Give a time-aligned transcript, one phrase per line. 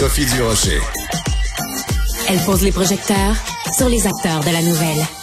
[0.00, 0.80] Sophie Durocher.
[2.26, 3.36] Elle pose les projecteurs
[3.76, 5.19] sur les acteurs de la nouvelle.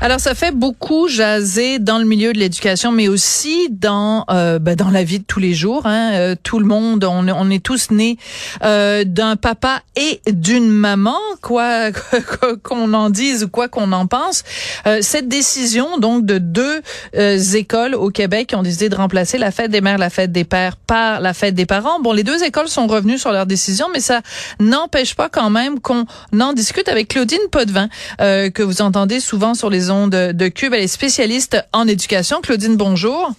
[0.00, 4.76] Alors, ça fait beaucoup jaser dans le milieu de l'éducation, mais aussi dans euh, ben,
[4.76, 5.86] dans la vie de tous les jours.
[5.86, 6.12] Hein.
[6.12, 8.16] Euh, tout le monde, on, on est tous nés
[8.62, 11.90] euh, d'un papa et d'une maman, quoi
[12.62, 14.44] qu'on en dise ou quoi qu'on en pense.
[14.86, 16.80] Euh, cette décision, donc, de deux
[17.16, 20.30] euh, écoles au Québec qui ont décidé de remplacer la fête des mères, la fête
[20.30, 21.98] des pères par la fête des parents.
[21.98, 24.20] Bon, les deux écoles sont revenues sur leur décision, mais ça
[24.60, 26.06] n'empêche pas quand même qu'on
[26.38, 30.74] en discute avec Claudine Potvin, que vous entendez souvent sur les de, de Cube.
[30.74, 32.40] Elle est spécialiste en éducation.
[32.40, 33.32] Claudine, bonjour.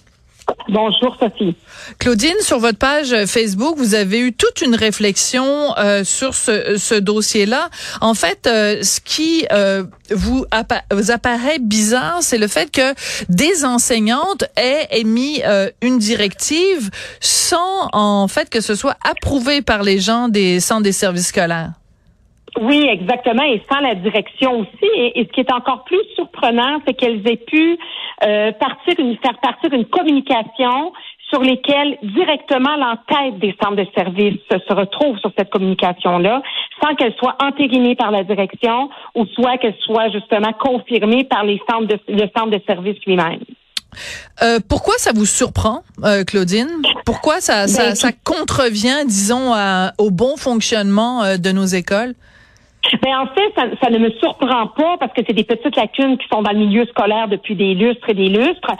[0.68, 1.54] Bonjour Sophie.
[1.98, 6.94] Claudine, sur votre page Facebook, vous avez eu toute une réflexion euh, sur ce, ce
[6.94, 7.70] dossier-là.
[8.00, 10.44] En fait, euh, ce qui euh, vous,
[10.92, 12.94] vous, apparaît bizarre, c'est le fait que
[13.28, 15.42] des enseignantes aient émis
[15.82, 20.92] une directive sans en fait que ce soit approuvé par les gens des centres des
[20.92, 21.72] services scolaires.
[22.58, 24.90] Oui, exactement, et sans la direction aussi.
[24.96, 27.78] Et, ce qui est encore plus surprenant, c'est qu'elles aient pu
[28.24, 30.92] euh, faire partir une communication
[31.30, 36.42] sur lesquelles directement l'entête des centres de services se retrouve sur cette communication-là,
[36.82, 41.60] sans qu'elle soit entérinée par la direction ou soit qu'elle soit justement confirmée par les
[41.70, 43.44] centres de, le centre de service lui-même.
[44.42, 46.68] Euh, pourquoi ça vous surprend, euh, Claudine?
[47.04, 49.52] Pourquoi ça, ça, ben, ça contrevient, disons,
[49.98, 52.14] au bon fonctionnement euh, de nos écoles?
[53.04, 56.16] Mais en fait, ça, ça, ne me surprend pas parce que c'est des petites lacunes
[56.16, 58.72] qui sont dans le milieu scolaire depuis des lustres et des lustres.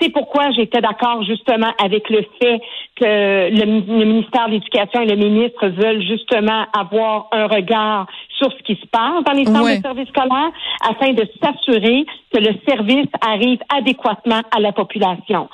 [0.00, 2.60] C'est pourquoi j'étais d'accord justement avec le fait
[2.96, 8.06] que le, ministère de l'Éducation et le ministre veulent justement avoir un regard
[8.38, 10.52] sur ce qui se passe dans les centres de services scolaires
[10.88, 15.48] afin de s'assurer que le service arrive adéquatement à la population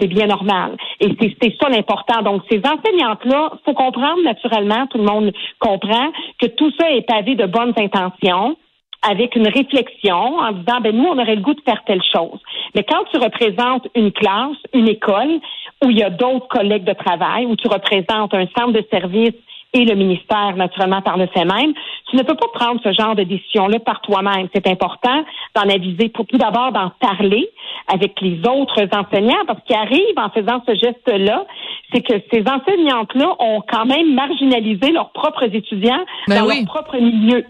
[0.00, 0.76] c'est bien normal.
[1.00, 2.22] Et c'est ça l'important.
[2.22, 6.10] Donc, ces enseignantes-là, faut comprendre naturellement, tout le monde comprend,
[6.40, 8.56] que tout ça est pavé de bonnes intentions
[9.02, 12.38] avec une réflexion en disant ben nous on aurait le goût de faire telle chose.
[12.74, 15.40] Mais quand tu représentes une classe, une école
[15.82, 19.34] où il y a d'autres collègues de travail, où tu représentes un centre de service
[19.72, 21.72] et le ministère, naturellement, par le fait même.
[22.10, 24.48] Tu ne peux pas prendre ce genre de décision-là par toi-même.
[24.52, 27.48] C'est important d'en aviser, pour tout d'abord d'en parler
[27.86, 31.46] avec les autres enseignants, parce qu'il arrive en faisant ce geste-là,
[31.92, 36.96] c'est que ces enseignantes-là ont quand même marginalisé leurs propres étudiants ben dans leur propre
[36.96, 37.44] milieu.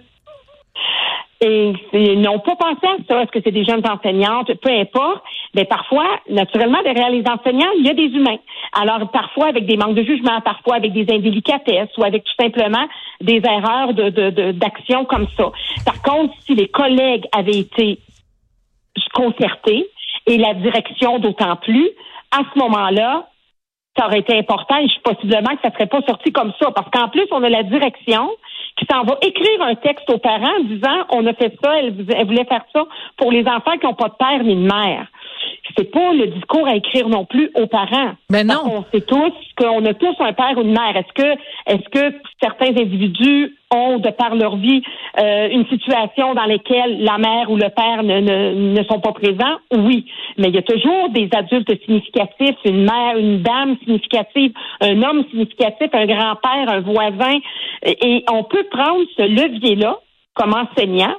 [1.43, 3.23] Et ils n'ont pas pensé à ça.
[3.23, 4.53] Est-ce que c'est des jeunes enseignantes?
[4.61, 5.23] Peu importe.
[5.55, 8.39] Mais parfois, naturellement, derrière les enseignants, il y a des humains.
[8.81, 12.87] Alors, parfois avec des manques de jugement, parfois avec des indélicatesses ou avec tout simplement
[13.21, 15.51] des erreurs de, d'action comme ça.
[15.85, 17.99] Par contre, si les collègues avaient été
[19.13, 19.89] concertés
[20.27, 21.91] et la direction d'autant plus,
[22.31, 23.27] à ce moment-là,
[23.99, 26.71] ça aurait été important et possiblement que ça serait pas sorti comme ça.
[26.71, 28.31] Parce qu'en plus, on a la direction
[28.77, 31.93] qui s'en va écrire un texte aux parents en disant on a fait ça, elle,
[31.93, 32.85] voulait faire ça
[33.17, 35.07] pour les enfants qui n'ont pas de père ni de mère.
[35.77, 38.13] C'est pas le discours à écrire non plus aux parents.
[38.29, 38.61] Ben non.
[38.65, 40.97] on sait tous qu'on a tous un père ou une mère.
[40.97, 44.83] Est-ce que est-ce que certains individus ont, de par leur vie,
[45.19, 49.13] euh, une situation dans laquelle la mère ou le père ne, ne, ne, sont pas
[49.13, 49.59] présents?
[49.73, 50.07] Oui.
[50.39, 55.25] Mais il y a toujours des adultes significatifs, une mère, une dame significative, un homme
[55.31, 57.39] significatif, un grand-père, un voisin.
[57.85, 59.99] Et on peut prendre ce levier-là
[60.35, 61.15] comme enseignant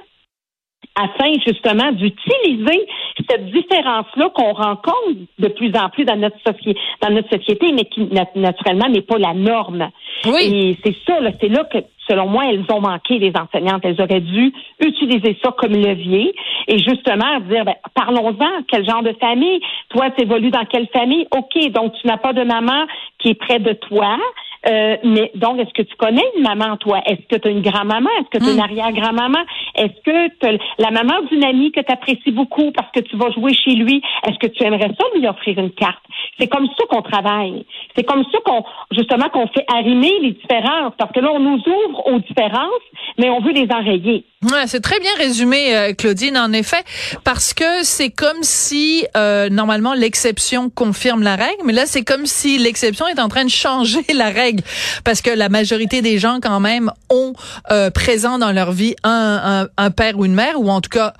[0.94, 2.86] afin justement d'utiliser
[3.28, 7.84] cette différence-là qu'on rencontre de plus en plus dans notre société, dans notre société, mais
[7.84, 9.88] qui naturellement n'est pas la norme.
[10.26, 10.50] Oui.
[10.52, 13.82] Et c'est ça, c'est là que, selon moi, elles ont manqué les enseignantes.
[13.84, 16.34] Elles auraient dû utiliser ça comme levier
[16.68, 19.60] et justement dire, ben, parlons-en, quel genre de famille?
[19.90, 21.26] Toi, tu évolues dans quelle famille?
[21.36, 22.86] OK, donc tu n'as pas de maman
[23.18, 24.18] qui est près de toi.
[24.66, 27.00] Euh, mais donc, est-ce que tu connais une maman, toi?
[27.06, 28.10] Est-ce que tu as une grand-maman?
[28.20, 28.60] Est-ce que tu as une hmm.
[28.60, 29.40] arrière-grand-maman?
[29.74, 33.30] Est-ce que tu la maman d'une amie que tu apprécies beaucoup parce que tu vas
[33.30, 34.02] jouer chez lui?
[34.26, 36.02] Est-ce que tu aimerais ça lui offrir une carte?
[36.38, 37.66] C'est comme ça qu'on travaille.
[37.94, 40.94] C'est comme ça qu'on, justement, qu'on fait arrimer les différences.
[40.98, 42.82] Parce que là, on nous ouvre aux différences,
[43.18, 44.24] mais on veut les enrayer.
[44.50, 46.82] Ouais, c'est très bien résumé, euh, Claudine, en effet,
[47.22, 52.26] parce que c'est comme si, euh, normalement, l'exception confirme la règle, mais là, c'est comme
[52.26, 54.64] si l'exception est en train de changer la règle
[55.04, 57.34] parce que la majorité des gens quand même ont
[57.70, 61.12] euh, présent dans leur vie un, un, père ou une mère ou en tout cas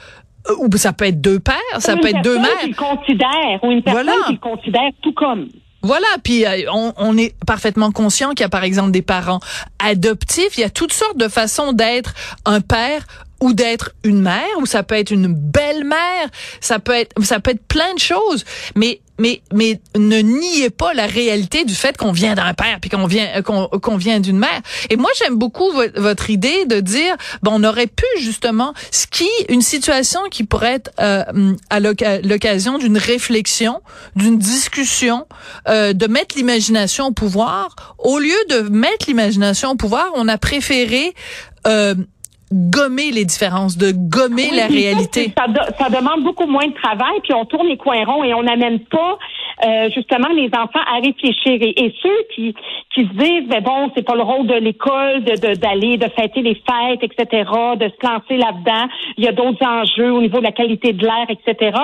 [0.59, 2.59] ou ça peut être deux pères, ça peut être deux mères.
[2.63, 4.27] Qui considère, ou une personne voilà.
[4.27, 5.49] qui considère tout comme.
[5.83, 9.41] Voilà, puis euh, on, on, est parfaitement conscient qu'il y a par exemple des parents
[9.81, 13.05] adoptifs, il y a toutes sortes de façons d'être un père
[13.43, 16.29] ou d'être une mère, ou ça peut être une belle-mère,
[16.61, 18.45] ça peut être, ça peut être plein de choses.
[18.77, 22.89] Mais mais mais ne niez pas la réalité du fait qu'on vient d'un père puis
[22.89, 24.61] qu'on vient qu'on vient d'une mère.
[24.91, 29.29] Et moi j'aime beaucoup votre idée de dire bon on aurait pu justement ce qui
[29.49, 33.83] une situation qui pourrait être euh, à l'occasion d'une réflexion,
[34.17, 35.27] d'une discussion,
[35.69, 37.95] euh, de mettre l'imagination au pouvoir.
[37.99, 41.15] Au lieu de mettre l'imagination au pouvoir, on a préféré
[41.67, 41.95] euh,
[42.53, 45.33] gommer les différences, de gommer la réalité.
[45.37, 45.47] Ça,
[45.79, 48.81] ça, demande beaucoup moins de travail, puis on tourne les coins ronds et on n'amène
[48.81, 49.19] pas
[49.65, 51.59] euh, justement les enfants à réfléchir.
[51.61, 52.55] Et, ceux qui,
[52.95, 56.43] qui se disent, mais bon, c'est pas le rôle de l'école de d'aller, de, fêter
[56.43, 58.89] les fêtes, etc., de se lancer là-dedans.
[59.17, 61.77] Il y a d'autres enjeux au niveau de la qualité de l'air, etc.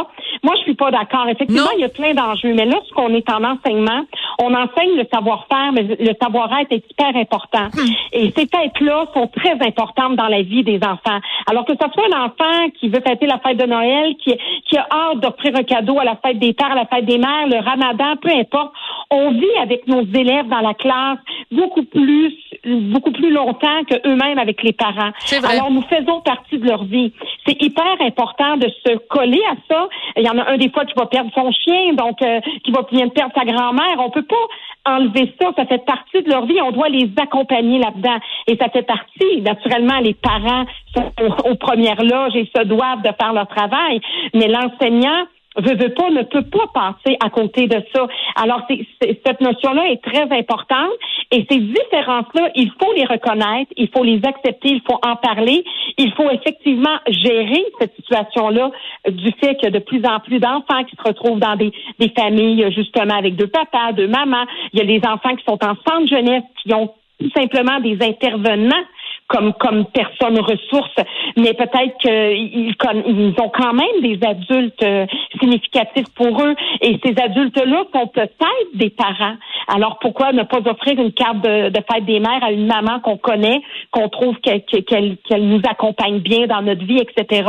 [0.43, 1.29] Moi, je suis pas d'accord.
[1.29, 4.03] Effectivement, il y a plein d'enjeux, mais lorsqu'on est en enseignement,
[4.39, 7.69] on enseigne le savoir-faire, mais le savoir-être est hyper important.
[7.75, 7.89] Hmm.
[8.13, 11.21] Et ces fêtes-là sont très importantes dans la vie des enfants.
[11.51, 14.35] Alors que ce soit un enfant qui veut fêter la fête de Noël, qui,
[14.69, 17.19] qui a hâte d'offrir un cadeau à la fête des pères, à la fête des
[17.19, 18.73] mères, le ramadan, peu importe,
[19.11, 21.19] on vit avec nos élèves dans la classe
[21.51, 25.11] beaucoup plus beaucoup plus longtemps que eux-mêmes avec les parents.
[25.49, 27.13] Alors nous faisons partie de leur vie.
[27.47, 29.89] C'est hyper important de se coller à ça.
[30.17, 32.71] Il y en a un des fois qui va perdre son chien, donc euh, qui
[32.71, 33.97] va bien perdre sa grand-mère.
[33.99, 35.51] On peut pas enlever ça.
[35.57, 36.61] Ça fait partie de leur vie.
[36.63, 38.19] On doit les accompagner là-dedans.
[38.47, 40.65] Et ça fait partie, naturellement, les parents
[40.95, 41.13] sont
[41.51, 44.01] aux premières loges et se doivent de faire leur travail.
[44.35, 45.27] Mais l'enseignant,
[45.57, 48.07] veut, veut pas, ne peut pas passer à côté de ça.
[48.37, 48.87] Alors, c'est,
[49.27, 50.91] cette notion-là est très importante
[51.31, 55.63] et ces différences-là, il faut les reconnaître, il faut les accepter, il faut en parler,
[55.99, 58.71] il faut effectivement gérer cette situation-là
[59.11, 61.71] du fait qu'il y a de plus en plus d'enfants qui se retrouvent dans des,
[61.99, 64.47] des familles, justement, avec deux papas, deux mamans.
[64.73, 67.99] Il y a les enfants qui sont en centre jeunesse, qui ont tout simplement des
[68.01, 68.85] intervenants
[69.29, 70.97] comme comme personnes ressources,
[71.37, 72.75] mais peut-être qu'ils
[73.07, 75.07] ils ont quand même des adultes euh,
[75.39, 79.37] significatifs pour eux et ces adultes-là sont peut-être des parents.
[79.69, 83.19] Alors pourquoi ne pas offrir une carte de, fête des mères à une maman qu'on
[83.19, 83.61] connaît,
[83.91, 87.47] qu'on trouve qu'elle qu'elle nous accompagne bien dans notre vie, etc.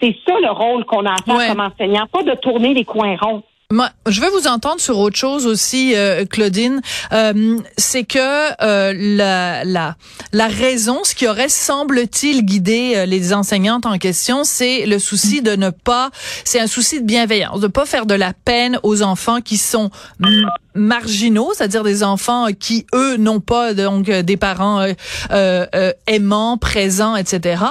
[0.00, 3.16] C'est ça le rôle qu'on a à faire comme enseignant, pas de tourner les coins
[3.20, 3.42] ronds.
[3.72, 6.80] Moi, je veux vous entendre sur autre chose aussi, euh, Claudine.
[7.12, 8.18] Euh, c'est que
[8.62, 9.96] euh, la, la,
[10.32, 15.56] la raison, ce qui aurait semble-t-il guidé les enseignantes en question, c'est le souci de
[15.56, 16.10] ne pas,
[16.44, 19.90] c'est un souci de bienveillance, de pas faire de la peine aux enfants qui sont
[20.76, 24.86] marginaux, c'est-à-dire des enfants qui eux n'ont pas donc des parents
[26.06, 27.62] aimants, présents, etc.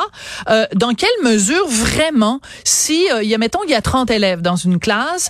[0.73, 4.55] dans quelle mesure vraiment, si il y a mettons il y a 30 élèves dans
[4.55, 5.29] une classe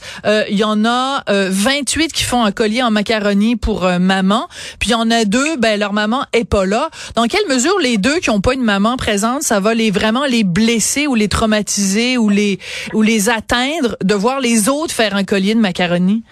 [0.49, 4.47] il y en a 28 euh, qui font un collier en macaroni pour euh, maman,
[4.79, 6.89] puis il y en a deux, ben leur maman est pas là.
[7.15, 10.25] Dans quelle mesure les deux qui ont pas une maman présente, ça va les vraiment
[10.25, 12.59] les blesser ou les traumatiser ou les
[12.93, 16.23] ou les atteindre de voir les autres faire un collier de macaroni?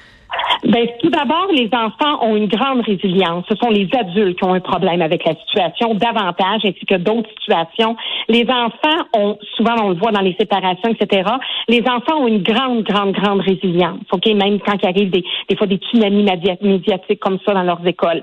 [0.66, 3.44] Ben, tout d'abord, les enfants ont une grande résilience.
[3.50, 7.30] Ce sont les adultes qui ont un problème avec la situation davantage, ainsi que d'autres
[7.40, 7.98] situations.
[8.30, 11.30] Les enfants ont, souvent on le voit dans les séparations, etc.,
[11.68, 14.00] les enfants ont une grande, grande, grande résilience.
[14.12, 16.26] OK, même quand il arrive des, des fois des tsunamis
[16.62, 18.22] médiatiques comme ça dans leurs écoles.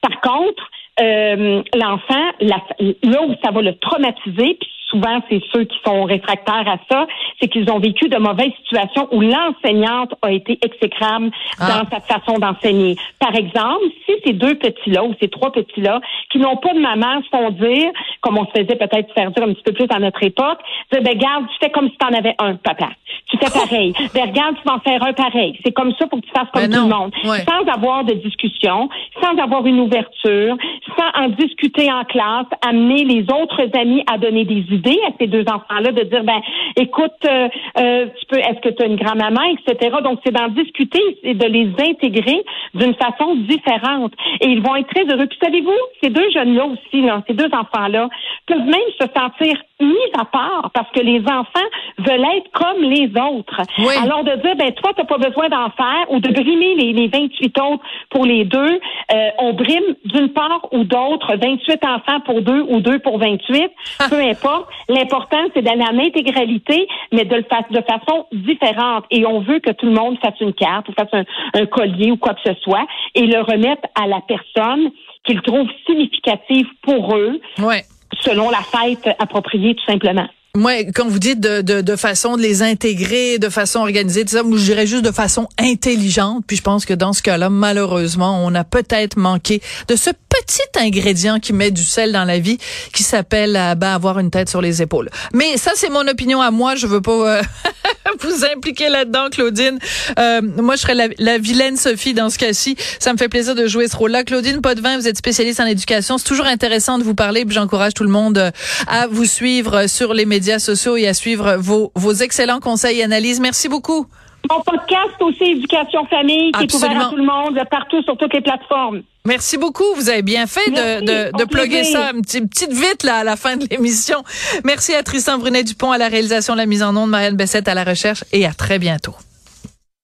[0.00, 0.70] Par contre,
[1.02, 6.66] euh, l'enfant, là où ça va le traumatiser, puis souvent c'est ceux qui sont réfractaires
[6.66, 7.06] à ça,
[7.40, 11.66] c'est qu'ils ont vécu de mauvaises situations où l'enseignante a été exécrable ah.
[11.68, 12.96] dans sa façon d'enseigner.
[13.18, 17.22] Par exemple, si ces deux petits-là ou ces trois petits-là qui n'ont pas de maman
[17.22, 17.90] se font dire,
[18.20, 20.58] comme on se faisait peut-être faire dire un petit peu plus à notre époque,
[20.92, 22.90] dire, ben, garde, tu fais comme si tu en avais un, papa.
[23.30, 23.92] Tu fais pareil.
[24.14, 25.58] ben, regarde, tu vas en faire un pareil.
[25.64, 27.12] C'est comme ça pour que tu fasses comme ben tout le monde.
[27.22, 28.88] Sans avoir de discussion,
[29.22, 30.56] sans avoir une ouverture,
[30.96, 35.26] sans en discuter en classe, amener les autres amis à donner des idées à ces
[35.26, 36.40] deux enfants-là, de dire, ben,
[36.76, 37.48] écoute, euh,
[37.78, 39.96] euh, tu peux, est-ce que tu as une grand-maman, etc.
[40.02, 44.12] Donc, c'est d'en discuter et de les intégrer d'une façon différente.
[44.40, 45.26] Et ils vont être très heureux.
[45.26, 45.72] Puis, savez-vous,
[46.02, 48.08] ces deux jeunes-là aussi, là, ces deux enfants-là,
[48.46, 53.10] peuvent même se sentir mis à part parce que les enfants veulent être comme les
[53.20, 53.60] autres.
[54.02, 57.08] Alors de dire, ben toi, t'as pas besoin d'en faire ou de brimer les, les
[57.08, 58.80] 28 autres pour les deux,
[59.12, 63.70] euh, on brime d'une part ou d'autre 28 enfants pour deux ou deux pour 28,
[64.10, 64.63] peu importe.
[64.88, 69.04] L'important, c'est d'aller en intégralité, mais de le faire de façon différente.
[69.10, 72.10] Et on veut que tout le monde fasse une carte ou fasse un, un collier
[72.10, 74.90] ou quoi que ce soit et le remettre à la personne
[75.24, 77.40] qu'ils trouvent significative pour eux.
[77.58, 77.82] Ouais
[78.20, 80.26] selon la fête appropriée, tout simplement.
[80.56, 84.30] Moi, quand vous dites de, de, de, façon de les intégrer, de façon organisée, tout
[84.30, 86.44] ça, je dirais juste de façon intelligente.
[86.46, 90.10] Puis je pense que dans ce cas-là, malheureusement, on a peut-être manqué de ce
[90.40, 92.58] petit ingrédient qui met du sel dans la vie,
[92.92, 95.10] qui s'appelle euh, ben, avoir une tête sur les épaules.
[95.32, 96.74] Mais ça, c'est mon opinion à moi.
[96.74, 97.42] Je veux pas euh,
[98.20, 99.78] vous impliquer là-dedans, Claudine.
[100.18, 102.76] Euh, moi, je serais la, vilaine Sophie dans ce cas-ci.
[102.98, 104.24] Ça me fait plaisir de jouer ce rôle-là.
[104.24, 106.18] Claudine Potvin, vous êtes spécialiste en éducation.
[106.18, 107.44] C'est toujours intéressant de vous parler.
[107.48, 108.52] J'encourage tout le monde
[108.86, 113.04] à vous suivre sur les médias sociaux et à suivre vos, vos excellents conseils et
[113.04, 113.40] analyses.
[113.40, 114.06] Merci beaucoup.
[114.50, 118.34] Mon podcast aussi, Éducation Famille, qui est ouvert à tout le monde, partout sur toutes
[118.34, 119.02] les plateformes.
[119.26, 119.84] Merci beaucoup.
[119.96, 123.24] Vous avez bien fait de, de, de plugger ça une petite, petite vite là à
[123.24, 124.22] la fin de l'émission.
[124.64, 127.84] Merci à Tristan Brunet-Dupont à la réalisation, la mise en onde, Marianne Bessette à la
[127.84, 129.14] recherche et à très bientôt.